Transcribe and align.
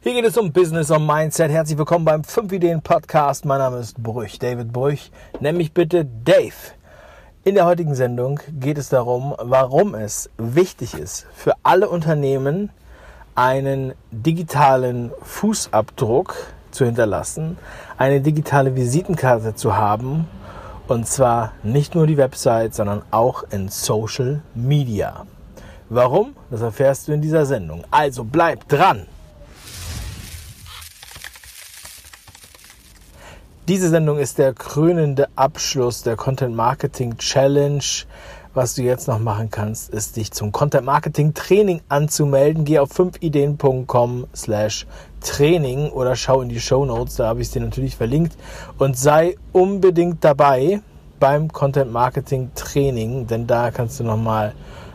Hier 0.00 0.12
geht 0.12 0.26
es 0.26 0.38
um 0.38 0.52
Business 0.52 0.92
und 0.92 1.04
Mindset. 1.04 1.50
Herzlich 1.50 1.76
willkommen 1.76 2.04
beim 2.04 2.22
5 2.22 2.52
Ideen 2.52 2.80
Podcast. 2.80 3.44
Mein 3.44 3.58
Name 3.58 3.78
ist 3.78 4.00
Brüch, 4.00 4.38
David 4.38 4.72
Brüch. 4.72 5.10
Nenn 5.40 5.56
mich 5.56 5.72
bitte 5.72 6.04
Dave. 6.04 6.54
In 7.42 7.56
der 7.56 7.66
heutigen 7.66 7.96
Sendung 7.96 8.38
geht 8.60 8.78
es 8.78 8.90
darum, 8.90 9.34
warum 9.40 9.96
es 9.96 10.30
wichtig 10.38 10.94
ist, 10.94 11.26
für 11.34 11.54
alle 11.64 11.88
Unternehmen 11.88 12.70
einen 13.34 13.92
digitalen 14.12 15.10
Fußabdruck 15.20 16.36
zu 16.70 16.84
hinterlassen, 16.84 17.58
eine 17.96 18.20
digitale 18.20 18.76
Visitenkarte 18.76 19.56
zu 19.56 19.76
haben 19.76 20.28
und 20.86 21.08
zwar 21.08 21.54
nicht 21.64 21.96
nur 21.96 22.06
die 22.06 22.18
Website, 22.18 22.72
sondern 22.72 23.02
auch 23.10 23.42
in 23.50 23.68
Social 23.68 24.42
Media. 24.54 25.26
Warum? 25.88 26.36
Das 26.50 26.60
erfährst 26.60 27.08
du 27.08 27.12
in 27.12 27.20
dieser 27.20 27.46
Sendung. 27.46 27.82
Also 27.90 28.22
bleib 28.22 28.68
dran! 28.68 29.08
Diese 33.68 33.90
Sendung 33.90 34.18
ist 34.18 34.38
der 34.38 34.54
krönende 34.54 35.28
Abschluss 35.36 36.02
der 36.02 36.16
Content 36.16 36.56
Marketing 36.56 37.18
Challenge. 37.18 37.84
Was 38.54 38.76
du 38.76 38.82
jetzt 38.82 39.08
noch 39.08 39.18
machen 39.18 39.50
kannst, 39.50 39.90
ist 39.90 40.16
dich 40.16 40.32
zum 40.32 40.52
Content 40.52 40.86
Marketing 40.86 41.34
Training 41.34 41.82
anzumelden. 41.90 42.64
Geh 42.64 42.78
auf 42.78 42.90
5ideen.com 42.98 44.26
slash 44.34 44.86
Training 45.20 45.90
oder 45.90 46.16
schau 46.16 46.40
in 46.40 46.48
die 46.48 46.60
Show 46.60 46.86
Notes, 46.86 47.16
da 47.16 47.26
habe 47.26 47.42
ich 47.42 47.48
es 47.48 47.52
dir 47.52 47.60
natürlich 47.60 47.94
verlinkt. 47.94 48.38
Und 48.78 48.96
sei 48.96 49.36
unbedingt 49.52 50.24
dabei 50.24 50.80
beim 51.20 51.52
Content 51.52 51.92
Marketing 51.92 52.50
Training, 52.54 53.26
denn 53.26 53.46
da 53.46 53.70
kannst 53.70 54.00
du 54.00 54.04
nochmal 54.04 54.54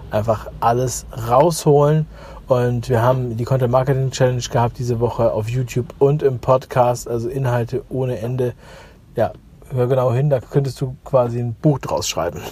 einfach 0.10 0.48
alles 0.62 1.06
rausholen 1.30 2.08
und 2.54 2.88
wir 2.88 3.02
haben 3.02 3.36
die 3.36 3.46
Content 3.46 3.72
Marketing 3.72 4.12
Challenge 4.12 4.44
gehabt 4.52 4.78
diese 4.78 5.00
Woche 5.00 5.32
auf 5.32 5.50
YouTube 5.50 5.88
und 5.98 6.22
im 6.22 6.38
Podcast, 6.38 7.08
also 7.08 7.28
Inhalte 7.28 7.84
ohne 7.90 8.20
Ende. 8.20 8.54
Ja, 9.16 9.34
hör 9.74 9.88
genau 9.88 10.14
hin, 10.14 10.30
da 10.30 10.40
könntest 10.40 10.80
du 10.80 10.96
quasi 11.04 11.40
ein 11.40 11.56
Buch 11.56 11.80
draus 11.80 12.08
schreiben. 12.08 12.42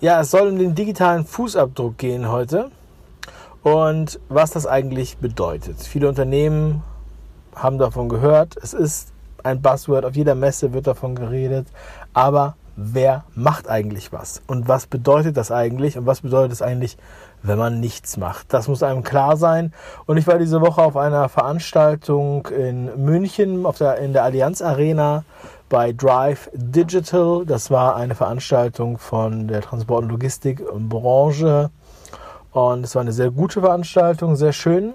Ja, 0.00 0.20
es 0.20 0.30
soll 0.30 0.46
um 0.46 0.56
den 0.56 0.76
digitalen 0.76 1.24
Fußabdruck 1.24 1.98
gehen 1.98 2.30
heute 2.30 2.70
und 3.62 4.20
was 4.28 4.50
das 4.50 4.66
eigentlich 4.66 5.18
bedeutet. 5.18 5.80
Viele 5.80 6.08
Unternehmen 6.08 6.82
haben 7.54 7.78
davon 7.78 8.08
gehört. 8.08 8.56
Es 8.62 8.72
ist 8.72 9.12
ein 9.42 9.62
Buzzword, 9.62 10.04
auf 10.04 10.16
jeder 10.16 10.34
Messe 10.34 10.72
wird 10.72 10.86
davon 10.86 11.14
geredet. 11.14 11.66
Aber 12.12 12.56
wer 12.76 13.24
macht 13.34 13.68
eigentlich 13.68 14.12
was? 14.12 14.40
Und 14.46 14.68
was 14.68 14.86
bedeutet 14.86 15.36
das 15.36 15.50
eigentlich? 15.50 15.98
Und 15.98 16.06
was 16.06 16.20
bedeutet 16.20 16.52
es 16.52 16.62
eigentlich, 16.62 16.96
wenn 17.42 17.58
man 17.58 17.80
nichts 17.80 18.16
macht? 18.16 18.52
Das 18.52 18.68
muss 18.68 18.82
einem 18.82 19.02
klar 19.02 19.36
sein. 19.36 19.72
Und 20.06 20.16
ich 20.16 20.26
war 20.26 20.38
diese 20.38 20.60
Woche 20.60 20.82
auf 20.82 20.96
einer 20.96 21.28
Veranstaltung 21.28 22.46
in 22.46 23.04
München 23.04 23.66
auf 23.66 23.78
der, 23.78 23.98
in 23.98 24.12
der 24.12 24.24
Allianz 24.24 24.62
Arena 24.62 25.24
bei 25.68 25.92
Drive 25.92 26.50
Digital. 26.54 27.44
Das 27.44 27.70
war 27.70 27.96
eine 27.96 28.14
Veranstaltung 28.14 28.98
von 28.98 29.48
der 29.48 29.60
Transport- 29.60 30.04
und 30.04 30.10
Logistikbranche 30.10 31.70
und 32.52 32.84
es 32.84 32.94
war 32.94 33.02
eine 33.02 33.12
sehr 33.12 33.30
gute 33.30 33.60
Veranstaltung, 33.60 34.36
sehr 34.36 34.52
schön. 34.52 34.94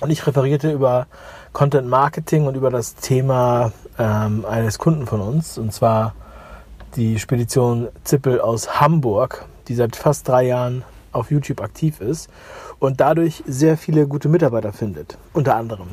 Und 0.00 0.10
ich 0.10 0.26
referierte 0.26 0.72
über 0.72 1.06
Content 1.52 1.88
Marketing 1.88 2.46
und 2.46 2.56
über 2.56 2.70
das 2.70 2.96
Thema 2.96 3.72
ähm, 3.98 4.44
eines 4.44 4.78
Kunden 4.78 5.06
von 5.06 5.20
uns, 5.20 5.56
und 5.56 5.72
zwar 5.72 6.14
die 6.96 7.18
Spedition 7.18 7.88
Zippel 8.02 8.40
aus 8.40 8.80
Hamburg, 8.80 9.44
die 9.68 9.74
seit 9.74 9.96
fast 9.96 10.28
drei 10.28 10.46
Jahren 10.46 10.84
auf 11.12 11.30
YouTube 11.30 11.60
aktiv 11.60 12.00
ist 12.00 12.28
und 12.78 13.00
dadurch 13.00 13.42
sehr 13.46 13.76
viele 13.78 14.06
gute 14.06 14.28
Mitarbeiter 14.28 14.72
findet, 14.72 15.16
unter 15.32 15.56
anderem. 15.56 15.88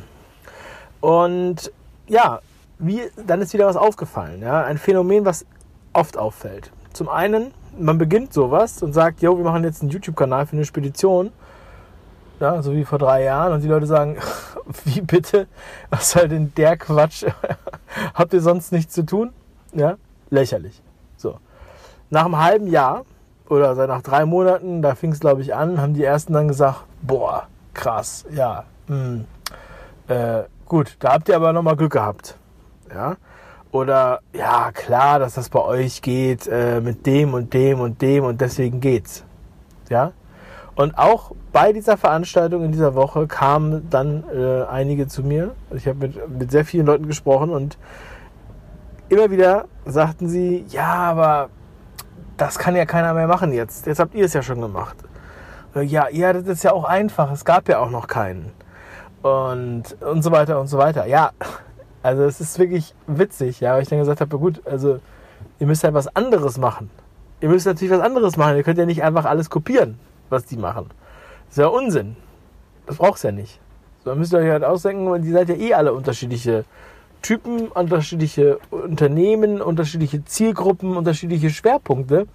Und 0.99 1.71
ja, 2.07 2.39
wie, 2.79 3.01
dann 3.27 3.41
ist 3.41 3.53
wieder 3.53 3.67
was 3.67 3.77
aufgefallen. 3.77 4.41
Ja? 4.41 4.63
Ein 4.63 4.77
Phänomen, 4.77 5.25
was 5.25 5.45
oft 5.93 6.17
auffällt. 6.17 6.71
Zum 6.93 7.07
einen 7.09 7.51
man 7.77 7.97
beginnt 7.97 8.33
sowas 8.33 8.81
und 8.83 8.93
sagt, 8.93 9.21
jo, 9.21 9.37
wir 9.37 9.43
machen 9.43 9.63
jetzt 9.63 9.81
einen 9.81 9.91
YouTube-Kanal 9.91 10.45
für 10.45 10.55
eine 10.55 10.65
Spedition. 10.65 11.31
Ja, 12.39 12.61
so 12.61 12.73
wie 12.73 12.85
vor 12.85 12.97
drei 12.99 13.23
Jahren. 13.23 13.53
Und 13.53 13.61
die 13.61 13.67
Leute 13.67 13.85
sagen, 13.85 14.17
wie 14.85 15.01
bitte? 15.01 15.47
Was 15.89 16.11
soll 16.11 16.27
denn 16.27 16.53
der 16.55 16.77
Quatsch? 16.77 17.25
Habt 18.13 18.33
ihr 18.33 18.41
sonst 18.41 18.71
nichts 18.71 18.93
zu 18.93 19.05
tun? 19.05 19.31
Ja, 19.73 19.97
lächerlich. 20.29 20.81
So. 21.17 21.37
Nach 22.09 22.25
einem 22.25 22.37
halben 22.37 22.67
Jahr 22.67 23.05
oder 23.47 23.87
nach 23.87 24.01
drei 24.01 24.25
Monaten, 24.25 24.81
da 24.81 24.95
fing 24.95 25.11
es 25.11 25.19
glaube 25.19 25.41
ich 25.41 25.53
an, 25.53 25.79
haben 25.79 25.93
die 25.93 26.03
ersten 26.03 26.33
dann 26.33 26.47
gesagt, 26.47 26.83
boah, 27.01 27.47
krass, 27.73 28.25
ja, 28.31 28.63
mh, 28.87 28.95
hm, 28.95 29.25
äh, 30.07 30.43
gut, 30.65 30.95
da 30.99 31.13
habt 31.13 31.29
ihr 31.29 31.35
aber 31.35 31.53
nochmal 31.53 31.75
Glück 31.75 31.91
gehabt. 31.91 32.37
Ja, 32.93 33.15
oder 33.71 34.19
ja, 34.33 34.71
klar, 34.73 35.19
dass 35.19 35.35
das 35.35 35.49
bei 35.49 35.61
euch 35.61 36.01
geht 36.01 36.47
äh, 36.47 36.81
mit 36.81 37.05
dem 37.05 37.33
und 37.33 37.53
dem 37.53 37.79
und 37.79 38.01
dem 38.01 38.25
und 38.25 38.41
deswegen 38.41 38.81
geht's. 38.81 39.23
Ja? 39.89 40.11
Und 40.75 40.97
auch 40.97 41.31
bei 41.51 41.73
dieser 41.73 41.97
Veranstaltung 41.97 42.63
in 42.63 42.71
dieser 42.71 42.95
Woche 42.95 43.27
kamen 43.27 43.89
dann 43.89 44.23
äh, 44.33 44.63
einige 44.63 45.07
zu 45.07 45.23
mir. 45.23 45.51
Ich 45.71 45.87
habe 45.87 46.07
mit, 46.07 46.39
mit 46.39 46.51
sehr 46.51 46.65
vielen 46.65 46.85
Leuten 46.85 47.07
gesprochen 47.07 47.51
und 47.51 47.77
immer 49.09 49.29
wieder 49.29 49.65
sagten 49.85 50.27
sie, 50.27 50.65
ja, 50.69 50.93
aber 50.93 51.49
das 52.37 52.57
kann 52.57 52.75
ja 52.75 52.85
keiner 52.85 53.13
mehr 53.13 53.27
machen 53.27 53.53
jetzt. 53.53 53.85
Jetzt 53.85 53.99
habt 53.99 54.15
ihr 54.15 54.25
es 54.25 54.33
ja 54.33 54.41
schon 54.41 54.61
gemacht. 54.61 54.95
Ja, 55.75 56.09
ja, 56.09 56.33
das 56.33 56.47
ist 56.47 56.63
ja 56.63 56.73
auch 56.73 56.85
einfach. 56.85 57.31
Es 57.31 57.45
gab 57.45 57.69
ja 57.69 57.79
auch 57.79 57.89
noch 57.89 58.07
keinen. 58.07 58.51
Und, 59.21 59.83
und 60.01 60.23
so 60.23 60.31
weiter 60.31 60.59
und 60.59 60.67
so 60.67 60.77
weiter. 60.77 61.05
Ja, 61.05 61.31
also 62.03 62.23
es 62.23 62.41
ist 62.41 62.57
wirklich 62.59 62.93
witzig, 63.07 63.59
ja, 63.59 63.73
weil 63.73 63.83
ich 63.83 63.89
dann 63.89 63.99
gesagt 63.99 64.21
habe, 64.21 64.37
gut, 64.37 64.61
also 64.65 64.99
ihr 65.59 65.67
müsst 65.67 65.83
halt 65.83 65.93
was 65.93 66.13
anderes 66.15 66.57
machen. 66.57 66.89
Ihr 67.41 67.49
müsst 67.49 67.65
natürlich 67.65 67.93
was 67.93 68.01
anderes 68.01 68.37
machen. 68.37 68.55
Ihr 68.55 68.63
könnt 68.63 68.77
ja 68.77 68.85
nicht 68.85 69.03
einfach 69.03 69.25
alles 69.25 69.49
kopieren, 69.49 69.99
was 70.29 70.45
die 70.45 70.57
machen. 70.57 70.85
Das 71.47 71.57
ist 71.57 71.61
ja 71.61 71.67
Unsinn. 71.67 72.15
Das 72.85 72.97
braucht's 72.97 73.23
ja 73.23 73.31
nicht. 73.31 73.59
So, 74.03 74.15
müsst 74.15 74.33
ihr 74.33 74.39
euch 74.39 74.49
halt 74.49 74.63
ausdenken, 74.63 75.07
und 75.07 75.21
die 75.21 75.31
seid 75.31 75.49
ja 75.49 75.55
eh 75.55 75.73
alle 75.73 75.93
unterschiedliche 75.93 76.65
Typen, 77.21 77.67
unterschiedliche 77.67 78.57
Unternehmen, 78.71 79.61
unterschiedliche 79.61 80.25
Zielgruppen, 80.25 80.97
unterschiedliche 80.97 81.51
Schwerpunkte. 81.51 82.27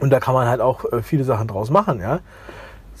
Und 0.00 0.10
da 0.10 0.20
kann 0.20 0.34
man 0.34 0.46
halt 0.46 0.60
auch 0.60 0.84
äh, 0.92 1.02
viele 1.02 1.24
Sachen 1.24 1.48
draus 1.48 1.70
machen, 1.70 2.00
ja. 2.00 2.20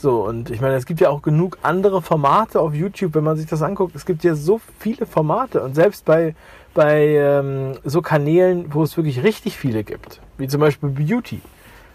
So, 0.00 0.24
und 0.24 0.50
ich 0.50 0.60
meine, 0.60 0.76
es 0.76 0.86
gibt 0.86 1.00
ja 1.00 1.10
auch 1.10 1.22
genug 1.22 1.58
andere 1.62 2.02
Formate 2.02 2.60
auf 2.60 2.72
YouTube, 2.72 3.16
wenn 3.16 3.24
man 3.24 3.36
sich 3.36 3.46
das 3.46 3.62
anguckt. 3.62 3.96
Es 3.96 4.06
gibt 4.06 4.22
ja 4.22 4.36
so 4.36 4.60
viele 4.78 5.06
Formate 5.06 5.60
und 5.60 5.74
selbst 5.74 6.04
bei, 6.04 6.36
bei 6.72 7.16
ähm, 7.16 7.72
so 7.82 8.00
Kanälen, 8.00 8.72
wo 8.72 8.84
es 8.84 8.96
wirklich 8.96 9.24
richtig 9.24 9.58
viele 9.58 9.82
gibt, 9.82 10.20
wie 10.36 10.46
zum 10.46 10.60
Beispiel 10.60 10.90
Beauty. 10.90 11.40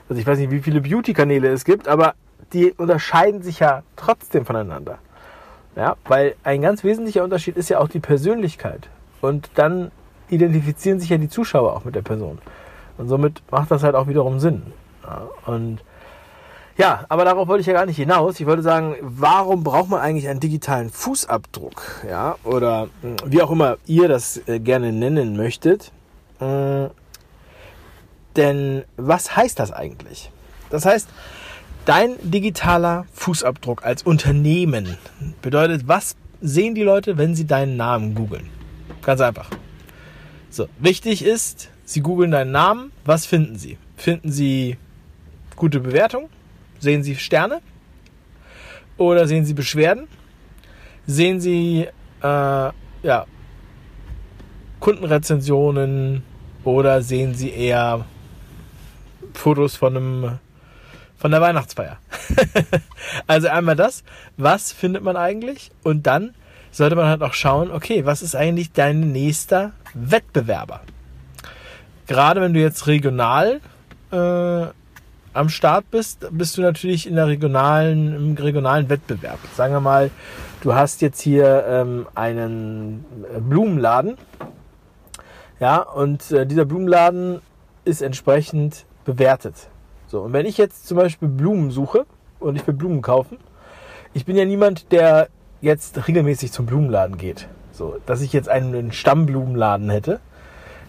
Also 0.09 0.19
ich 0.19 0.27
weiß 0.27 0.37
nicht, 0.37 0.51
wie 0.51 0.59
viele 0.59 0.81
Beauty-Kanäle 0.81 1.47
es 1.47 1.63
gibt, 1.63 1.87
aber 1.87 2.15
die 2.51 2.73
unterscheiden 2.73 3.41
sich 3.41 3.59
ja 3.59 3.83
trotzdem 3.95 4.45
voneinander. 4.45 4.97
Ja, 5.77 5.95
weil 6.03 6.35
ein 6.43 6.61
ganz 6.61 6.83
wesentlicher 6.83 7.23
Unterschied 7.23 7.55
ist 7.55 7.69
ja 7.69 7.79
auch 7.79 7.87
die 7.87 8.01
Persönlichkeit. 8.01 8.89
Und 9.21 9.49
dann 9.55 9.91
identifizieren 10.27 10.99
sich 10.99 11.09
ja 11.09 11.17
die 11.17 11.29
Zuschauer 11.29 11.73
auch 11.73 11.85
mit 11.85 11.95
der 11.95 12.01
Person. 12.01 12.39
Und 12.97 13.07
somit 13.07 13.41
macht 13.49 13.71
das 13.71 13.81
halt 13.81 13.95
auch 13.95 14.09
wiederum 14.09 14.41
Sinn. 14.41 14.73
Ja, 15.05 15.21
und 15.45 15.79
ja, 16.77 17.05
aber 17.09 17.23
darauf 17.23 17.47
wollte 17.47 17.61
ich 17.61 17.67
ja 17.67 17.73
gar 17.73 17.85
nicht 17.85 17.97
hinaus. 17.97 18.39
Ich 18.39 18.45
wollte 18.47 18.63
sagen, 18.63 18.95
warum 19.01 19.63
braucht 19.63 19.89
man 19.89 20.01
eigentlich 20.01 20.27
einen 20.27 20.39
digitalen 20.39 20.89
Fußabdruck? 20.89 22.05
Ja, 22.09 22.35
oder 22.43 22.89
hm, 23.01 23.17
wie 23.25 23.41
auch 23.41 23.51
immer 23.51 23.77
ihr 23.85 24.07
das 24.07 24.41
äh, 24.47 24.59
gerne 24.59 24.91
nennen 24.91 25.37
möchtet. 25.37 25.91
Hm, 26.39 26.89
denn 28.35 28.83
was 28.97 29.35
heißt 29.35 29.59
das 29.59 29.71
eigentlich? 29.71 30.31
Das 30.71 30.85
heißt, 30.85 31.07
dein 31.85 32.15
digitaler 32.23 33.05
Fußabdruck 33.13 33.85
als 33.85 34.01
Unternehmen 34.01 34.97
bedeutet, 35.43 35.87
was 35.87 36.15
sehen 36.41 36.73
die 36.73 36.81
Leute, 36.81 37.19
wenn 37.19 37.35
sie 37.35 37.45
deinen 37.45 37.77
Namen 37.77 38.15
googeln? 38.15 38.49
Ganz 39.03 39.21
einfach. 39.21 39.49
So, 40.49 40.67
wichtig 40.79 41.23
ist, 41.23 41.69
sie 41.85 42.01
googeln 42.01 42.31
deinen 42.31 42.51
Namen, 42.51 42.91
was 43.05 43.27
finden 43.27 43.57
sie? 43.57 43.77
Finden 43.95 44.31
sie 44.31 44.77
gute 45.55 45.79
Bewertungen? 45.79 46.29
Sehen 46.83 47.01
Sie 47.01 47.15
Sterne? 47.15 47.61
Oder 48.97 49.25
sehen 49.25 49.45
Sie 49.45 49.53
Beschwerden? 49.53 50.09
Sehen 51.07 51.39
Sie 51.39 51.87
äh, 52.21 52.25
ja, 53.03 53.25
Kundenrezensionen 54.81 56.23
oder 56.65 57.01
sehen 57.01 57.35
Sie 57.35 57.51
eher 57.51 58.05
Fotos 59.33 59.77
von 59.77 59.95
einem 59.95 60.39
von 61.17 61.31
der 61.31 61.39
Weihnachtsfeier? 61.39 61.99
also 63.27 63.47
einmal 63.47 63.77
das, 63.77 64.03
was 64.35 64.73
findet 64.73 65.03
man 65.03 65.15
eigentlich? 65.15 65.71
Und 65.83 66.05
dann 66.05 66.35
sollte 66.69 66.97
man 66.97 67.05
halt 67.07 67.21
auch 67.23 67.33
schauen, 67.33 67.71
okay, 67.71 68.05
was 68.05 68.21
ist 68.21 68.35
eigentlich 68.35 68.73
dein 68.73 69.13
nächster 69.13 69.71
Wettbewerber? 69.93 70.81
Gerade 72.07 72.41
wenn 72.41 72.53
du 72.53 72.59
jetzt 72.59 72.87
regional 72.87 73.61
äh, 74.11 74.67
am 75.33 75.49
Start 75.49 75.89
bist, 75.91 76.27
bist 76.31 76.57
du 76.57 76.61
natürlich 76.61 77.07
in 77.07 77.15
der 77.15 77.27
regionalen, 77.27 78.15
im 78.15 78.33
regionalen 78.35 78.89
Wettbewerb. 78.89 79.39
Sagen 79.55 79.73
wir 79.73 79.81
mal, 79.81 80.11
du 80.61 80.73
hast 80.73 81.01
jetzt 81.01 81.21
hier 81.21 81.65
ähm, 81.67 82.07
einen 82.15 83.05
äh, 83.35 83.39
Blumenladen. 83.39 84.17
Ja, 85.59 85.81
und 85.81 86.31
äh, 86.31 86.45
dieser 86.45 86.65
Blumenladen 86.65 87.41
ist 87.85 88.01
entsprechend 88.01 88.85
bewertet. 89.05 89.55
So, 90.07 90.21
und 90.21 90.33
wenn 90.33 90.45
ich 90.45 90.57
jetzt 90.57 90.87
zum 90.87 90.97
Beispiel 90.97 91.27
Blumen 91.27 91.71
suche 91.71 92.05
und 92.39 92.55
ich 92.55 92.65
will 92.67 92.73
Blumen 92.73 93.01
kaufen, 93.01 93.37
ich 94.13 94.25
bin 94.25 94.35
ja 94.35 94.45
niemand, 94.45 94.91
der 94.91 95.27
jetzt 95.61 96.07
regelmäßig 96.07 96.51
zum 96.51 96.65
Blumenladen 96.65 97.17
geht. 97.17 97.47
So, 97.71 97.97
dass 98.05 98.21
ich 98.21 98.33
jetzt 98.33 98.49
einen 98.49 98.91
Stammblumenladen 98.91 99.89
hätte, 99.89 100.19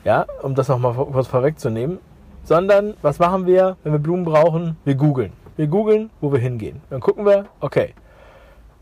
ja, 0.05 0.27
um 0.43 0.55
das 0.55 0.69
nochmal 0.69 0.93
kurz 0.93 1.29
vorwegzunehmen, 1.29 1.99
sondern 2.45 2.95
was 3.03 3.19
machen 3.19 3.47
wir, 3.47 3.77
wenn 3.83 3.93
wir 3.93 3.99
Blumen 3.99 4.25
brauchen? 4.25 4.77
Wir 4.85 4.95
googeln. 4.95 5.33
Wir 5.57 5.67
googeln, 5.67 6.11
wo 6.21 6.33
wir 6.33 6.39
hingehen. 6.39 6.81
Dann 6.91 7.01
gucken 7.01 7.25
wir, 7.27 7.47
okay, 7.61 7.95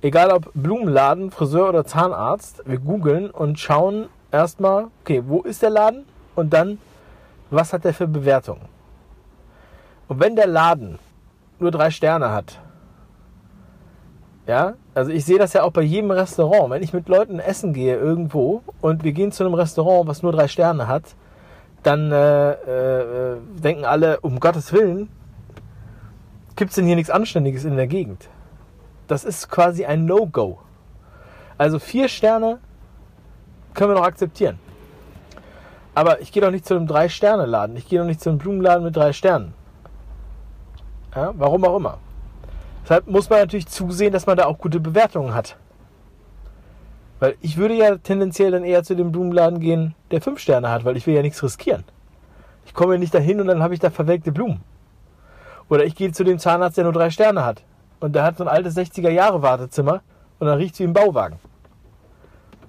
egal 0.02 0.30
ob 0.30 0.50
Blumenladen, 0.54 1.30
Friseur 1.30 1.68
oder 1.68 1.84
Zahnarzt, 1.84 2.62
wir 2.66 2.78
googeln 2.78 3.30
und 3.30 3.58
schauen 3.58 4.08
erstmal, 4.30 4.88
okay, 5.02 5.22
wo 5.26 5.42
ist 5.42 5.62
der 5.62 5.70
Laden 5.70 6.04
und 6.34 6.52
dann, 6.52 6.78
was 7.50 7.72
hat 7.72 7.84
der 7.84 7.94
für 7.94 8.08
Bewertungen? 8.08 8.62
Und 10.08 10.20
wenn 10.20 10.36
der 10.36 10.46
Laden 10.46 10.98
nur 11.58 11.70
drei 11.70 11.90
Sterne 11.90 12.30
hat, 12.30 12.58
ja, 14.46 14.74
also 14.94 15.12
ich 15.12 15.24
sehe 15.24 15.38
das 15.38 15.52
ja 15.52 15.62
auch 15.62 15.70
bei 15.70 15.82
jedem 15.82 16.10
Restaurant. 16.10 16.70
Wenn 16.70 16.82
ich 16.82 16.92
mit 16.92 17.08
Leuten 17.08 17.38
essen 17.38 17.72
gehe 17.72 17.96
irgendwo 17.96 18.62
und 18.80 19.04
wir 19.04 19.12
gehen 19.12 19.30
zu 19.30 19.44
einem 19.44 19.54
Restaurant, 19.54 20.08
was 20.08 20.22
nur 20.22 20.32
drei 20.32 20.48
Sterne 20.48 20.88
hat, 20.88 21.04
dann 21.82 22.12
äh, 22.12 22.52
äh, 22.52 23.36
denken 23.54 23.84
alle, 23.84 24.20
um 24.20 24.40
Gottes 24.40 24.72
Willen, 24.72 25.08
gibt 26.56 26.70
es 26.70 26.76
denn 26.76 26.86
hier 26.86 26.96
nichts 26.96 27.10
Anständiges 27.10 27.64
in 27.64 27.76
der 27.76 27.86
Gegend? 27.86 28.28
Das 29.08 29.24
ist 29.24 29.48
quasi 29.48 29.84
ein 29.84 30.06
No-Go. 30.06 30.58
Also 31.58 31.78
vier 31.78 32.08
Sterne 32.08 32.58
können 33.74 33.90
wir 33.90 33.96
noch 33.96 34.06
akzeptieren. 34.06 34.58
Aber 35.94 36.20
ich 36.20 36.32
gehe 36.32 36.42
doch 36.42 36.50
nicht 36.50 36.66
zu 36.66 36.74
einem 36.74 36.86
Drei-Sterne-Laden. 36.86 37.76
Ich 37.76 37.88
gehe 37.88 37.98
doch 37.98 38.06
nicht 38.06 38.20
zu 38.20 38.30
einem 38.30 38.38
Blumenladen 38.38 38.84
mit 38.84 38.96
drei 38.96 39.12
Sternen. 39.12 39.52
Ja, 41.14 41.32
warum 41.36 41.64
auch 41.64 41.76
immer. 41.76 41.98
Deshalb 42.84 43.06
muss 43.06 43.28
man 43.28 43.40
natürlich 43.40 43.68
zusehen, 43.68 44.12
dass 44.12 44.26
man 44.26 44.36
da 44.36 44.46
auch 44.46 44.58
gute 44.58 44.80
Bewertungen 44.80 45.34
hat. 45.34 45.56
Weil 47.22 47.36
ich 47.40 47.56
würde 47.56 47.74
ja 47.74 47.98
tendenziell 47.98 48.50
dann 48.50 48.64
eher 48.64 48.82
zu 48.82 48.96
dem 48.96 49.12
Blumenladen 49.12 49.60
gehen, 49.60 49.94
der 50.10 50.20
fünf 50.20 50.40
Sterne 50.40 50.70
hat, 50.70 50.84
weil 50.84 50.96
ich 50.96 51.06
will 51.06 51.14
ja 51.14 51.22
nichts 51.22 51.40
riskieren. 51.40 51.84
Ich 52.66 52.74
komme 52.74 52.94
ja 52.94 52.98
nicht 52.98 53.14
dahin 53.14 53.40
und 53.40 53.46
dann 53.46 53.62
habe 53.62 53.74
ich 53.74 53.78
da 53.78 53.90
verwelkte 53.90 54.32
Blumen. 54.32 54.60
Oder 55.68 55.84
ich 55.84 55.94
gehe 55.94 56.10
zu 56.10 56.24
dem 56.24 56.40
Zahnarzt, 56.40 56.78
der 56.78 56.82
nur 56.82 56.92
drei 56.92 57.10
Sterne 57.10 57.44
hat. 57.44 57.62
Und 58.00 58.16
der 58.16 58.24
hat 58.24 58.38
so 58.38 58.42
ein 58.42 58.48
altes 58.48 58.76
60er-Jahre-Wartezimmer 58.76 60.02
und 60.40 60.46
dann 60.48 60.58
riecht 60.58 60.74
es 60.74 60.80
wie 60.80 60.84
ein 60.84 60.92
Bauwagen. 60.92 61.38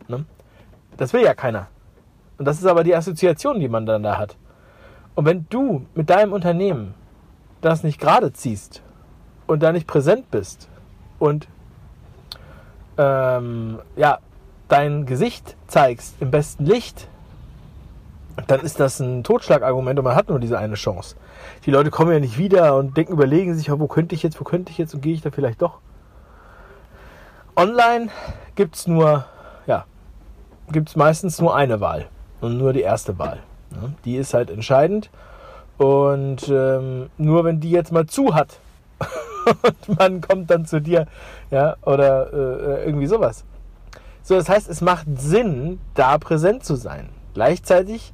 Ne? 0.07 0.23
Das 0.97 1.13
will 1.13 1.23
ja 1.23 1.33
keiner. 1.33 1.65
Und 2.37 2.45
das 2.45 2.59
ist 2.59 2.67
aber 2.67 2.83
die 2.83 2.95
Assoziation, 2.95 3.59
die 3.59 3.69
man 3.69 3.87
dann 3.87 4.03
da 4.03 4.19
hat. 4.19 4.37
Und 5.15 5.25
wenn 5.25 5.47
du 5.49 5.87
mit 5.95 6.11
deinem 6.11 6.31
Unternehmen 6.31 6.93
das 7.61 7.81
nicht 7.81 7.99
gerade 7.99 8.31
ziehst 8.33 8.83
und 9.47 9.63
da 9.63 9.71
nicht 9.71 9.87
präsent 9.87 10.29
bist 10.29 10.69
und 11.17 11.47
ähm, 12.99 13.79
ja, 13.95 14.19
dein 14.67 15.05
Gesicht 15.05 15.55
zeigst 15.67 16.15
im 16.19 16.31
besten 16.31 16.65
Licht, 16.65 17.07
dann 18.47 18.61
ist 18.61 18.79
das 18.79 18.99
ein 18.99 19.23
Totschlagargument 19.23 19.99
und 19.99 20.05
man 20.05 20.15
hat 20.15 20.29
nur 20.29 20.39
diese 20.39 20.57
eine 20.57 20.75
Chance. 20.75 21.15
Die 21.65 21.71
Leute 21.71 21.91
kommen 21.91 22.11
ja 22.11 22.19
nicht 22.19 22.37
wieder 22.37 22.75
und 22.75 22.97
denken, 22.97 23.13
überlegen 23.13 23.55
sich, 23.55 23.69
wo 23.71 23.87
könnte 23.87 24.15
ich 24.15 24.23
jetzt, 24.23 24.39
wo 24.39 24.43
könnte 24.43 24.71
ich 24.71 24.77
jetzt 24.77 24.93
und 24.93 25.01
gehe 25.01 25.13
ich 25.13 25.21
da 25.21 25.31
vielleicht 25.31 25.61
doch. 25.61 25.79
Online 27.55 28.09
gibt 28.55 28.75
es 28.75 28.87
nur, 28.87 29.25
ja, 29.67 29.85
gibt 30.71 30.89
es 30.89 30.95
meistens 30.95 31.39
nur 31.39 31.55
eine 31.55 31.79
Wahl 31.79 32.07
und 32.41 32.57
nur 32.57 32.73
die 32.73 32.81
erste 32.81 33.19
Wahl. 33.19 33.39
Die 34.05 34.17
ist 34.17 34.33
halt 34.33 34.49
entscheidend 34.49 35.09
und 35.77 36.47
ähm, 36.49 37.09
nur 37.17 37.43
wenn 37.43 37.59
die 37.59 37.71
jetzt 37.71 37.91
mal 37.91 38.05
zu 38.05 38.33
hat 38.35 38.59
und 39.87 39.99
man 39.99 40.21
kommt 40.21 40.49
dann 40.49 40.65
zu 40.65 40.79
dir, 40.79 41.07
ja, 41.51 41.75
oder 41.83 42.31
äh, 42.33 42.85
irgendwie 42.85 43.07
sowas, 43.07 43.43
so, 44.23 44.35
das 44.35 44.47
heißt, 44.47 44.69
es 44.69 44.79
macht 44.79 45.05
Sinn, 45.17 45.79
da 45.95 46.17
präsent 46.17 46.63
zu 46.63 46.75
sein. 46.75 47.09
Gleichzeitig 47.33 48.13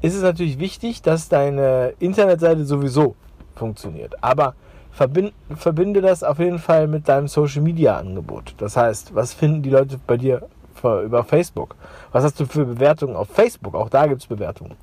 ist 0.00 0.14
es 0.14 0.22
natürlich 0.22 0.60
wichtig, 0.60 1.02
dass 1.02 1.28
deine 1.28 1.94
Internetseite 1.98 2.64
sowieso 2.64 3.16
funktioniert. 3.56 4.22
Aber 4.22 4.54
verbinde, 4.92 5.32
verbinde 5.56 6.00
das 6.00 6.22
auf 6.22 6.38
jeden 6.38 6.60
Fall 6.60 6.86
mit 6.86 7.08
deinem 7.08 7.26
Social 7.26 7.62
Media 7.62 7.98
Angebot. 7.98 8.54
Das 8.58 8.76
heißt, 8.76 9.16
was 9.16 9.34
finden 9.34 9.62
die 9.62 9.70
Leute 9.70 9.98
bei 10.06 10.16
dir 10.16 10.46
über 10.80 11.24
Facebook? 11.24 11.74
Was 12.12 12.22
hast 12.22 12.38
du 12.38 12.46
für 12.46 12.64
Bewertungen 12.64 13.16
auf 13.16 13.28
Facebook? 13.28 13.74
Auch 13.74 13.88
da 13.88 14.06
gibt 14.06 14.20
es 14.20 14.28
Bewertungen. 14.28 14.76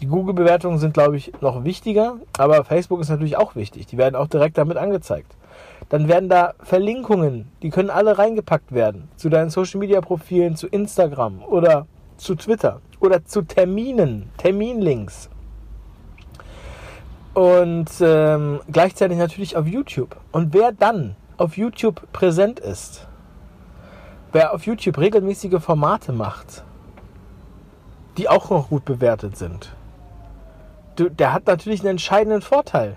Die 0.00 0.06
Google-Bewertungen 0.06 0.78
sind, 0.78 0.94
glaube 0.94 1.16
ich, 1.16 1.32
noch 1.40 1.64
wichtiger, 1.64 2.14
aber 2.38 2.64
Facebook 2.64 3.00
ist 3.00 3.10
natürlich 3.10 3.36
auch 3.36 3.54
wichtig. 3.56 3.86
Die 3.86 3.98
werden 3.98 4.14
auch 4.14 4.28
direkt 4.28 4.56
damit 4.56 4.76
angezeigt 4.76 5.34
dann 5.88 6.08
werden 6.08 6.28
da 6.28 6.54
Verlinkungen, 6.62 7.50
die 7.62 7.70
können 7.70 7.90
alle 7.90 8.18
reingepackt 8.18 8.72
werden 8.72 9.08
zu 9.16 9.28
deinen 9.28 9.50
Social 9.50 9.80
Media 9.80 10.00
Profilen, 10.00 10.56
zu 10.56 10.68
Instagram 10.68 11.42
oder 11.42 11.86
zu 12.16 12.34
Twitter 12.34 12.80
oder 13.00 13.24
zu 13.24 13.42
Terminen, 13.42 14.30
Terminlinks. 14.36 15.30
Und 17.34 17.90
ähm, 18.00 18.60
gleichzeitig 18.70 19.18
natürlich 19.18 19.56
auf 19.56 19.66
YouTube. 19.66 20.16
Und 20.32 20.52
wer 20.52 20.72
dann 20.72 21.16
auf 21.36 21.56
YouTube 21.56 22.12
präsent 22.12 22.60
ist, 22.60 23.08
wer 24.32 24.52
auf 24.52 24.66
YouTube 24.66 24.98
regelmäßige 24.98 25.60
Formate 25.60 26.12
macht, 26.12 26.64
die 28.18 28.28
auch 28.28 28.50
noch 28.50 28.68
gut 28.68 28.84
bewertet 28.84 29.36
sind, 29.36 29.74
der 30.98 31.32
hat 31.32 31.46
natürlich 31.46 31.80
einen 31.80 31.90
entscheidenden 31.90 32.42
Vorteil. 32.42 32.96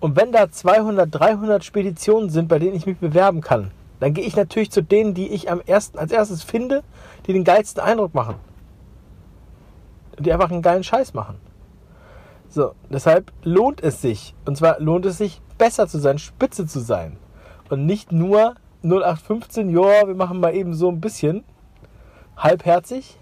Und 0.00 0.16
wenn 0.16 0.32
da 0.32 0.50
200, 0.50 1.08
300 1.12 1.64
Speditionen 1.64 2.30
sind, 2.30 2.48
bei 2.48 2.58
denen 2.58 2.76
ich 2.76 2.86
mich 2.86 2.98
bewerben 2.98 3.40
kann, 3.40 3.72
dann 4.00 4.14
gehe 4.14 4.24
ich 4.24 4.36
natürlich 4.36 4.70
zu 4.70 4.82
denen, 4.82 5.14
die 5.14 5.28
ich 5.28 5.50
am 5.50 5.60
ersten, 5.60 5.98
als 5.98 6.12
erstes 6.12 6.44
finde, 6.44 6.84
die 7.26 7.32
den 7.32 7.44
geilsten 7.44 7.82
Eindruck 7.82 8.14
machen. 8.14 8.36
Die 10.18 10.32
einfach 10.32 10.50
einen 10.50 10.62
geilen 10.62 10.84
Scheiß 10.84 11.14
machen. 11.14 11.36
So, 12.48 12.74
deshalb 12.90 13.32
lohnt 13.42 13.82
es 13.82 14.00
sich. 14.00 14.34
Und 14.46 14.56
zwar 14.56 14.80
lohnt 14.80 15.04
es 15.04 15.18
sich, 15.18 15.42
besser 15.58 15.88
zu 15.88 15.98
sein, 15.98 16.18
spitze 16.18 16.66
zu 16.66 16.80
sein. 16.80 17.16
Und 17.68 17.86
nicht 17.86 18.12
nur 18.12 18.54
0815, 18.84 19.70
ja, 19.70 20.06
wir 20.06 20.14
machen 20.14 20.40
mal 20.40 20.54
eben 20.54 20.74
so 20.74 20.88
ein 20.88 21.00
bisschen 21.00 21.44
halbherzig. 22.36 23.18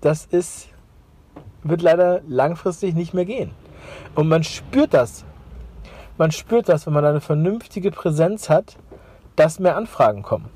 Das 0.00 0.26
ist, 0.26 0.68
wird 1.64 1.82
leider 1.82 2.22
langfristig 2.28 2.94
nicht 2.94 3.14
mehr 3.14 3.24
gehen. 3.24 3.50
Und 4.14 4.28
man 4.28 4.44
spürt 4.44 4.94
das 4.94 5.24
man 6.16 6.30
spürt 6.30 6.68
das, 6.68 6.86
wenn 6.86 6.92
man 6.92 7.04
eine 7.04 7.20
vernünftige 7.20 7.90
Präsenz 7.90 8.48
hat, 8.48 8.76
dass 9.36 9.58
mehr 9.58 9.76
Anfragen 9.76 10.22
kommen. 10.22 10.48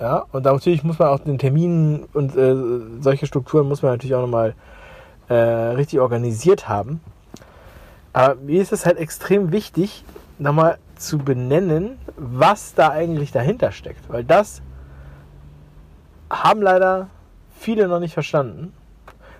Ja, 0.00 0.26
und 0.32 0.44
natürlich 0.44 0.84
muss 0.84 0.98
man 0.98 1.08
auch 1.08 1.20
den 1.20 1.38
Terminen 1.38 2.04
und 2.12 2.36
äh, 2.36 2.54
solche 3.00 3.26
Strukturen 3.26 3.66
muss 3.66 3.82
man 3.82 3.92
natürlich 3.92 4.14
auch 4.14 4.20
nochmal 4.20 4.54
äh, 5.28 5.34
richtig 5.34 6.00
organisiert 6.00 6.68
haben. 6.68 7.00
Aber 8.12 8.34
mir 8.36 8.60
ist 8.60 8.72
es 8.72 8.86
halt 8.86 8.98
extrem 8.98 9.52
wichtig, 9.52 10.04
nochmal 10.38 10.78
zu 10.96 11.18
benennen, 11.18 11.98
was 12.16 12.74
da 12.74 12.90
eigentlich 12.90 13.32
dahinter 13.32 13.72
steckt. 13.72 14.08
Weil 14.08 14.24
das 14.24 14.62
haben 16.30 16.62
leider 16.62 17.08
viele 17.58 17.88
noch 17.88 18.00
nicht 18.00 18.14
verstanden, 18.14 18.72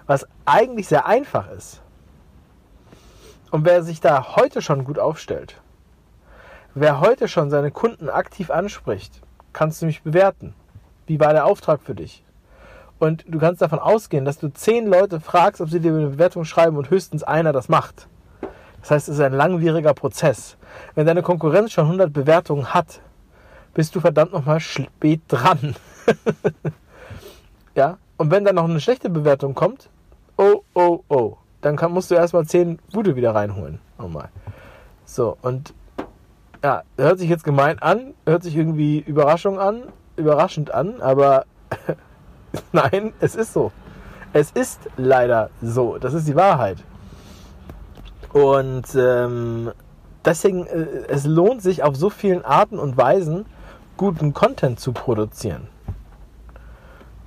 was 0.06 0.26
eigentlich 0.44 0.88
sehr 0.88 1.06
einfach 1.06 1.50
ist. 1.50 1.82
Und 3.56 3.64
wer 3.64 3.82
sich 3.82 4.02
da 4.02 4.36
heute 4.36 4.60
schon 4.60 4.84
gut 4.84 4.98
aufstellt, 4.98 5.62
wer 6.74 7.00
heute 7.00 7.26
schon 7.26 7.48
seine 7.48 7.70
Kunden 7.70 8.10
aktiv 8.10 8.50
anspricht, 8.50 9.22
kannst 9.54 9.80
du 9.80 9.86
mich 9.86 10.02
bewerten. 10.02 10.52
Wie 11.06 11.18
war 11.20 11.32
der 11.32 11.46
Auftrag 11.46 11.80
für 11.80 11.94
dich? 11.94 12.22
Und 12.98 13.24
du 13.26 13.38
kannst 13.38 13.62
davon 13.62 13.78
ausgehen, 13.78 14.26
dass 14.26 14.36
du 14.36 14.52
zehn 14.52 14.86
Leute 14.86 15.20
fragst, 15.20 15.62
ob 15.62 15.70
sie 15.70 15.80
dir 15.80 15.94
eine 15.94 16.08
Bewertung 16.08 16.44
schreiben 16.44 16.76
und 16.76 16.90
höchstens 16.90 17.22
einer 17.22 17.54
das 17.54 17.70
macht. 17.70 18.08
Das 18.82 18.90
heißt, 18.90 19.08
es 19.08 19.14
ist 19.14 19.24
ein 19.24 19.32
langwieriger 19.32 19.94
Prozess. 19.94 20.58
Wenn 20.94 21.06
deine 21.06 21.22
Konkurrenz 21.22 21.72
schon 21.72 21.86
100 21.86 22.12
Bewertungen 22.12 22.74
hat, 22.74 23.00
bist 23.72 23.96
du 23.96 24.00
verdammt 24.00 24.34
nochmal 24.34 24.60
spät 24.60 25.22
dran. 25.28 25.74
ja? 27.74 27.96
Und 28.18 28.30
wenn 28.30 28.44
dann 28.44 28.56
noch 28.56 28.64
eine 28.64 28.80
schlechte 28.80 29.08
Bewertung 29.08 29.54
kommt, 29.54 29.88
oh, 30.36 30.60
oh, 30.74 31.00
oh 31.08 31.38
dann 31.60 31.76
kann, 31.76 31.92
musst 31.92 32.10
du 32.10 32.14
erstmal 32.14 32.44
10 32.44 32.78
gute 32.92 33.16
wieder 33.16 33.34
reinholen. 33.34 33.80
Nochmal. 33.98 34.28
So, 35.04 35.36
und 35.42 35.74
ja, 36.62 36.82
hört 36.96 37.18
sich 37.18 37.28
jetzt 37.28 37.44
gemein 37.44 37.78
an, 37.78 38.14
hört 38.26 38.42
sich 38.42 38.56
irgendwie 38.56 38.98
Überraschung 38.98 39.58
an, 39.58 39.84
überraschend 40.16 40.72
an, 40.72 41.00
aber 41.00 41.44
nein, 42.72 43.12
es 43.20 43.36
ist 43.36 43.52
so. 43.52 43.72
Es 44.32 44.50
ist 44.50 44.80
leider 44.96 45.50
so. 45.62 45.98
Das 45.98 46.12
ist 46.12 46.28
die 46.28 46.36
Wahrheit. 46.36 46.78
Und 48.32 48.94
ähm, 48.94 49.70
deswegen, 50.24 50.66
äh, 50.66 51.04
es 51.08 51.24
lohnt 51.24 51.62
sich 51.62 51.82
auf 51.82 51.96
so 51.96 52.10
vielen 52.10 52.44
Arten 52.44 52.78
und 52.78 52.96
Weisen, 52.96 53.46
guten 53.96 54.34
Content 54.34 54.78
zu 54.78 54.92
produzieren. 54.92 55.68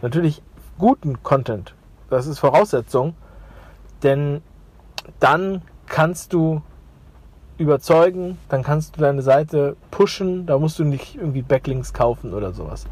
Natürlich 0.01 0.41
guten 0.77 1.23
Content. 1.23 1.73
Das 2.09 2.27
ist 2.27 2.39
Voraussetzung. 2.39 3.15
Denn 4.03 4.41
dann 5.19 5.61
kannst 5.87 6.33
du 6.33 6.61
überzeugen, 7.57 8.37
dann 8.47 8.63
kannst 8.63 8.95
du 8.95 9.01
deine 9.01 9.21
Seite 9.21 9.75
pushen, 9.91 10.45
da 10.45 10.57
musst 10.57 10.79
du 10.79 10.85
nicht 10.85 11.15
irgendwie 11.15 11.41
Backlinks 11.41 11.93
kaufen 11.93 12.33
oder 12.33 12.53
sowas. 12.53 12.85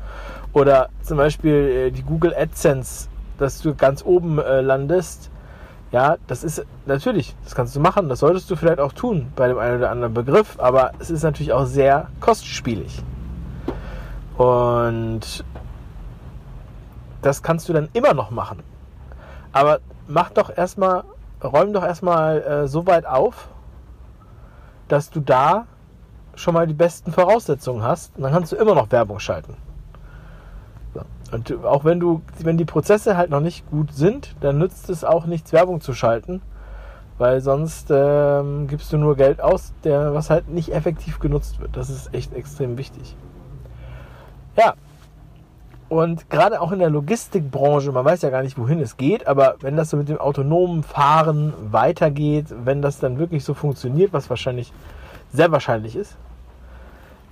Oder 0.54 0.90
zum 1.02 1.18
Beispiel 1.18 1.54
äh, 1.54 1.92
die 1.92 2.04
Google 2.04 2.34
AdSense, 2.36 3.08
dass 3.38 3.62
du 3.62 3.74
ganz 3.76 4.04
oben 4.04 4.40
äh, 4.40 4.62
landest. 4.62 5.32
Ja, 5.92 6.18
das 6.28 6.44
ist 6.44 6.66
natürlich, 6.86 7.34
das 7.46 7.56
kannst 7.56 7.74
du 7.76 7.80
machen, 7.80 8.10
das 8.10 8.20
solltest 8.20 8.52
du 8.52 8.58
vielleicht 8.58 8.82
auch 8.82 8.92
tun 8.92 9.32
bei 9.38 9.48
dem 9.48 9.58
einen 9.58 9.78
oder 9.78 9.90
anderen 9.90 10.14
Begriff, 10.14 10.60
aber 10.60 10.92
es 11.00 11.10
ist 11.10 11.24
natürlich 11.24 11.54
auch 11.54 11.66
sehr 11.66 12.10
kostspielig. 12.20 13.02
Und 14.38 15.46
das 17.22 17.42
kannst 17.42 17.70
du 17.70 17.74
dann 17.74 17.88
immer 17.94 18.14
noch 18.14 18.32
machen. 18.32 18.64
Aber 19.54 19.80
mach 20.08 20.30
doch 20.32 20.56
erstmal, 20.56 21.04
räum 21.44 21.74
doch 21.74 21.84
erstmal 21.84 22.42
äh, 22.42 22.68
so 22.68 22.88
weit 22.88 23.06
auf, 23.06 23.50
dass 24.88 25.10
du 25.10 25.20
da 25.20 25.66
schon 26.36 26.54
mal 26.54 26.68
die 26.68 26.74
besten 26.74 27.12
Voraussetzungen 27.12 27.84
hast. 27.84 28.16
Und 28.16 28.24
dann 28.24 28.32
kannst 28.32 28.52
du 28.52 28.56
immer 28.56 28.76
noch 28.76 28.92
Werbung 28.92 29.20
schalten. 29.20 29.56
Und 31.32 31.66
auch 31.66 31.84
wenn 31.84 32.00
du, 32.00 32.22
wenn 32.40 32.58
die 32.58 32.66
Prozesse 32.66 33.18
halt 33.18 33.30
noch 33.30 33.42
nicht 33.42 33.70
gut 33.70 33.92
sind, 33.94 34.36
dann 34.40 34.58
nützt 34.58 34.90
es 34.90 35.04
auch 35.04 35.26
nichts, 35.26 35.52
Werbung 35.52 35.82
zu 35.82 35.94
schalten, 35.94 36.42
weil 37.18 37.42
sonst 37.42 37.88
ähm, 37.92 38.68
gibst 38.68 38.94
du 38.94 38.98
nur 38.98 39.18
Geld 39.18 39.42
aus, 39.42 39.74
der, 39.84 40.14
was 40.14 40.30
halt 40.30 40.48
nicht 40.48 40.74
effektiv 40.74 41.20
genutzt 41.20 41.60
wird. 41.60 41.76
Das 41.76 41.90
ist 41.90 42.14
echt 42.14 42.34
extrem 42.34 42.78
wichtig. 42.78 43.16
Ja. 44.56 44.76
Und 45.90 46.30
gerade 46.30 46.60
auch 46.60 46.74
in 46.74 46.80
der 46.80 46.90
Logistikbranche, 46.90 47.92
man 47.94 48.04
weiß 48.04 48.22
ja 48.22 48.30
gar 48.30 48.44
nicht, 48.44 48.58
wohin 48.58 48.82
es 48.82 48.98
geht, 48.98 49.26
aber 49.26 49.56
wenn 49.62 49.78
das 49.78 49.90
so 49.90 49.98
mit 49.98 50.10
dem 50.10 50.18
autonomen 50.18 50.84
Fahren 50.84 51.54
weitergeht, 51.72 52.48
wenn 52.66 52.82
das 52.82 53.00
dann 53.00 53.20
wirklich 53.20 53.46
so 53.46 53.54
funktioniert, 53.54 54.12
was 54.12 54.30
wahrscheinlich 54.30 54.74
sehr 55.32 55.52
wahrscheinlich 55.52 55.96
ist, 55.96 56.18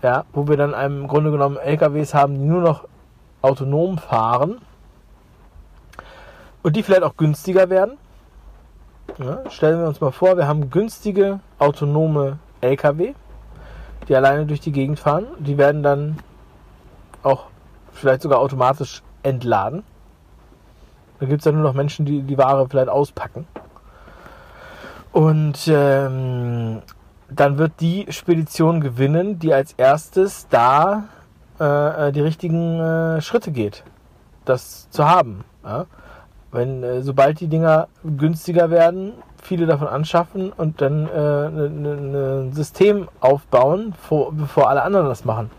ja, 0.01 0.23
wo 0.31 0.47
wir 0.47 0.55
dann 0.55 0.73
im 0.73 1.07
Grunde 1.07 1.31
genommen 1.31 1.57
LKWs 1.57 2.13
haben, 2.13 2.35
die 2.35 2.45
nur 2.45 2.61
noch 2.61 2.87
autonom 3.41 3.97
fahren 3.97 4.59
und 6.63 6.75
die 6.75 6.83
vielleicht 6.83 7.03
auch 7.03 7.17
günstiger 7.17 7.69
werden. 7.69 7.97
Ja, 9.17 9.49
stellen 9.49 9.79
wir 9.79 9.87
uns 9.87 10.01
mal 10.01 10.11
vor, 10.11 10.37
wir 10.37 10.47
haben 10.47 10.69
günstige 10.69 11.39
autonome 11.59 12.39
LKW, 12.61 13.13
die 14.07 14.15
alleine 14.15 14.45
durch 14.45 14.61
die 14.61 14.71
Gegend 14.71 14.99
fahren. 14.99 15.27
Die 15.39 15.57
werden 15.57 15.83
dann 15.83 16.17
auch 17.21 17.47
vielleicht 17.95 18.21
sogar 18.21 18.39
automatisch 18.39 19.01
entladen. 19.23 19.83
Da 21.19 21.25
gibt 21.25 21.39
es 21.39 21.45
dann 21.45 21.55
nur 21.55 21.63
noch 21.63 21.73
Menschen, 21.73 22.05
die 22.05 22.21
die 22.21 22.37
Ware 22.37 22.67
vielleicht 22.69 22.89
auspacken. 22.89 23.47
Und 25.11 25.67
ähm, 25.67 26.81
dann 27.29 27.57
wird 27.57 27.73
die 27.79 28.05
Spedition 28.09 28.81
gewinnen, 28.81 29.39
die 29.39 29.53
als 29.53 29.73
erstes 29.73 30.47
da 30.49 31.05
äh, 31.57 32.11
die 32.11 32.21
richtigen 32.21 32.79
äh, 32.79 33.21
Schritte 33.21 33.51
geht, 33.51 33.83
das 34.43 34.89
zu 34.89 35.07
haben. 35.07 35.45
Ja? 35.63 35.85
Wenn 36.51 36.83
äh, 36.83 37.01
sobald 37.01 37.39
die 37.39 37.47
Dinger 37.47 37.87
günstiger 38.03 38.69
werden, 38.69 39.13
viele 39.41 39.67
davon 39.67 39.87
anschaffen 39.87 40.51
und 40.51 40.81
dann 40.81 41.07
äh, 41.07 41.47
ein 41.47 41.81
ne, 41.81 41.95
ne 41.95 42.51
System 42.51 43.07
aufbauen, 43.21 43.93
vor, 43.93 44.33
bevor 44.33 44.69
alle 44.69 44.81
anderen 44.81 45.07
das 45.07 45.23
machen. 45.23 45.49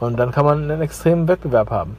Und 0.00 0.18
dann 0.18 0.32
kann 0.32 0.46
man 0.46 0.64
einen 0.64 0.80
extremen 0.80 1.28
Wettbewerb 1.28 1.70
haben. 1.70 1.96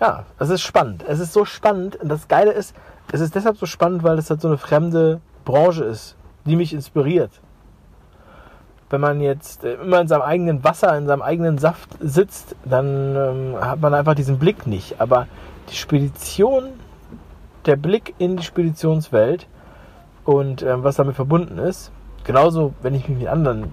Ja, 0.00 0.24
es 0.38 0.50
ist 0.50 0.62
spannend. 0.62 1.04
Es 1.06 1.20
ist 1.20 1.32
so 1.32 1.44
spannend. 1.44 1.96
Und 1.96 2.08
das 2.08 2.26
Geile 2.26 2.52
ist, 2.52 2.74
es 3.12 3.20
ist 3.20 3.34
deshalb 3.34 3.58
so 3.58 3.66
spannend, 3.66 4.02
weil 4.02 4.18
es 4.18 4.30
halt 4.30 4.40
so 4.40 4.48
eine 4.48 4.58
fremde 4.58 5.20
Branche 5.44 5.84
ist, 5.84 6.16
die 6.46 6.56
mich 6.56 6.72
inspiriert. 6.72 7.30
Wenn 8.90 9.00
man 9.00 9.20
jetzt 9.20 9.64
äh, 9.64 9.74
immer 9.74 10.00
in 10.00 10.08
seinem 10.08 10.22
eigenen 10.22 10.64
Wasser, 10.64 10.96
in 10.96 11.06
seinem 11.06 11.22
eigenen 11.22 11.58
Saft 11.58 11.90
sitzt, 12.00 12.56
dann 12.64 13.14
ähm, 13.16 13.56
hat 13.60 13.80
man 13.80 13.94
einfach 13.94 14.14
diesen 14.14 14.38
Blick 14.38 14.66
nicht. 14.66 15.00
Aber 15.00 15.26
die 15.70 15.76
Spedition, 15.76 16.70
der 17.66 17.76
Blick 17.76 18.14
in 18.18 18.36
die 18.36 18.42
Speditionswelt 18.42 19.46
und 20.24 20.62
ähm, 20.62 20.82
was 20.82 20.96
damit 20.96 21.16
verbunden 21.16 21.58
ist, 21.58 21.92
genauso 22.24 22.72
wenn 22.82 22.94
ich 22.94 23.08
mich 23.08 23.18
mit 23.18 23.28
anderen 23.28 23.70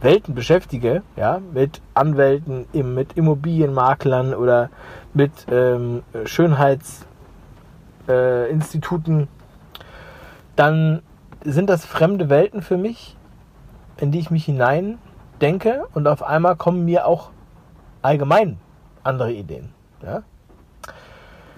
Welten 0.00 0.34
beschäftige, 0.34 1.02
ja, 1.16 1.40
mit 1.52 1.82
Anwälten, 1.94 2.66
mit 2.72 3.14
Immobilienmaklern 3.14 4.34
oder 4.34 4.70
mit 5.12 5.32
ähm, 5.50 6.04
Schönheitsinstituten, 6.24 9.22
äh, 9.22 9.26
dann 10.54 11.02
sind 11.44 11.70
das 11.70 11.84
fremde 11.84 12.30
Welten 12.30 12.62
für 12.62 12.76
mich, 12.76 13.16
in 13.96 14.12
die 14.12 14.20
ich 14.20 14.30
mich 14.30 14.44
hinein 14.44 14.98
denke 15.40 15.86
und 15.94 16.06
auf 16.06 16.22
einmal 16.22 16.56
kommen 16.56 16.84
mir 16.84 17.06
auch 17.06 17.30
allgemein 18.02 18.58
andere 19.02 19.32
Ideen. 19.32 19.72
Ja? 20.02 20.22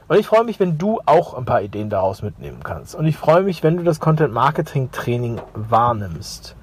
Und 0.08 0.18
ich 0.18 0.26
freue 0.26 0.44
mich, 0.44 0.58
wenn 0.58 0.76
du 0.76 1.00
auch 1.06 1.34
ein 1.34 1.44
paar 1.44 1.62
Ideen 1.62 1.88
daraus 1.88 2.22
mitnehmen 2.22 2.60
kannst. 2.64 2.94
Und 2.94 3.06
ich 3.06 3.16
freue 3.16 3.42
mich, 3.42 3.62
wenn 3.62 3.76
du 3.76 3.84
das 3.84 4.00
Content 4.00 4.34
Marketing 4.34 4.90
Training 4.90 5.40
wahrnimmst. 5.54 6.56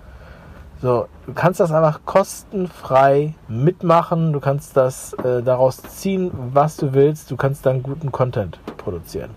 So, 0.79 1.07
du 1.25 1.33
kannst 1.33 1.59
das 1.59 1.71
einfach 1.71 2.01
kostenfrei 2.05 3.33
mitmachen. 3.47 4.31
Du 4.31 4.39
kannst 4.39 4.77
das 4.77 5.13
äh, 5.13 5.41
daraus 5.41 5.81
ziehen, 5.81 6.31
was 6.53 6.77
du 6.77 6.93
willst. 6.93 7.31
Du 7.31 7.35
kannst 7.35 7.65
dann 7.65 7.81
guten 7.81 8.11
Content 8.11 8.59
produzieren. 8.77 9.31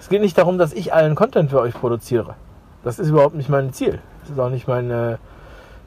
Es 0.00 0.08
geht 0.08 0.20
nicht 0.20 0.36
darum, 0.36 0.58
dass 0.58 0.72
ich 0.72 0.92
allen 0.92 1.14
Content 1.14 1.50
für 1.50 1.60
euch 1.60 1.74
produziere. 1.74 2.34
Das 2.82 2.98
ist 2.98 3.10
überhaupt 3.10 3.36
nicht 3.36 3.48
mein 3.48 3.72
Ziel. 3.72 4.00
Das 4.22 4.30
ist 4.30 4.38
auch 4.40 4.50
nicht 4.50 4.66
meine, 4.66 5.18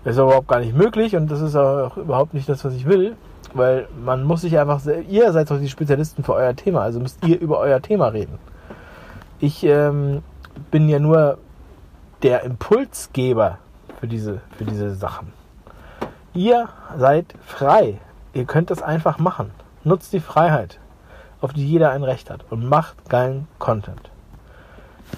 das 0.05 0.15
ist 0.15 0.21
überhaupt 0.21 0.47
gar 0.47 0.59
nicht 0.59 0.75
möglich 0.75 1.15
und 1.15 1.29
das 1.29 1.41
ist 1.41 1.57
auch 1.57 1.97
überhaupt 1.97 2.33
nicht 2.33 2.47
das, 2.47 2.63
was 2.63 2.73
ich 2.73 2.85
will. 2.85 3.17
Weil 3.53 3.87
man 4.03 4.23
muss 4.23 4.41
sich 4.41 4.57
einfach, 4.57 4.81
ihr 5.09 5.33
seid 5.33 5.51
doch 5.51 5.59
die 5.59 5.69
Spezialisten 5.69 6.23
für 6.23 6.33
euer 6.33 6.55
Thema, 6.55 6.81
also 6.81 6.99
müsst 6.99 7.25
ihr 7.25 7.39
über 7.39 7.59
euer 7.59 7.81
Thema 7.81 8.09
reden. 8.09 8.37
Ich 9.39 9.63
ähm, 9.63 10.21
bin 10.71 10.87
ja 10.87 10.99
nur 10.99 11.37
der 12.21 12.43
Impulsgeber 12.43 13.57
für 13.99 14.07
diese, 14.07 14.41
für 14.57 14.65
diese 14.65 14.95
Sachen. 14.95 15.33
Ihr 16.33 16.69
seid 16.97 17.33
frei. 17.45 17.99
Ihr 18.33 18.45
könnt 18.45 18.69
das 18.69 18.81
einfach 18.81 19.17
machen. 19.17 19.51
Nutzt 19.83 20.13
die 20.13 20.19
Freiheit, 20.19 20.79
auf 21.41 21.53
die 21.53 21.67
jeder 21.67 21.91
ein 21.91 22.03
Recht 22.03 22.29
hat 22.29 22.45
und 22.49 22.67
macht 22.67 23.09
geilen 23.09 23.47
Content. 23.57 24.11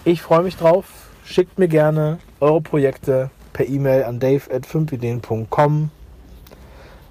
Ich 0.05 0.21
freue 0.21 0.43
mich 0.43 0.55
drauf. 0.55 0.85
Schickt 1.23 1.59
mir 1.59 1.67
gerne 1.67 2.19
eure 2.39 2.61
Projekte 2.61 3.29
per 3.53 3.67
E-Mail 3.67 4.05
an 4.05 4.19
dave 4.19 4.53
at 4.53 4.65
5ideen.com. 4.65 5.91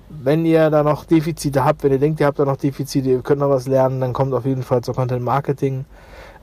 Wenn 0.08 0.44
ihr 0.44 0.70
da 0.70 0.82
noch 0.82 1.04
Defizite 1.04 1.64
habt, 1.64 1.84
wenn 1.84 1.92
ihr 1.92 2.00
denkt, 2.00 2.18
ihr 2.18 2.26
habt 2.26 2.38
da 2.38 2.44
noch 2.44 2.56
Defizite, 2.56 3.08
ihr 3.08 3.22
könnt 3.22 3.40
noch 3.40 3.50
was 3.50 3.68
lernen, 3.68 4.00
dann 4.00 4.12
kommt 4.12 4.34
auf 4.34 4.44
jeden 4.44 4.64
Fall 4.64 4.82
zur 4.82 4.94
Content 4.94 5.22
Marketing 5.22 5.84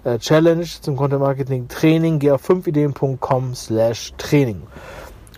äh, 0.05 0.17
Challenge, 0.19 0.65
zum 0.65 0.95
Content 0.95 1.21
Marketing 1.21 1.67
Training. 1.67 2.19
Geh 2.19 2.31
auf 2.31 2.49
5ideen.com 2.49 3.55
slash 3.55 4.13
Training. 4.17 4.61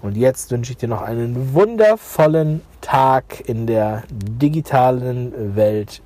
Und 0.02 0.16
jetzt 0.16 0.52
wünsche 0.52 0.72
ich 0.72 0.78
dir 0.78 0.88
noch 0.88 1.02
einen 1.02 1.54
wundervollen 1.54 2.62
Tag 2.82 3.48
in 3.48 3.68
der 3.68 4.04
digitalen 4.12 5.56
Welt. 5.56 6.02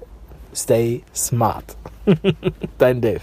Stay 0.55 1.03
smart. 1.13 1.77
Dein 2.77 3.01
Dave. 3.01 3.21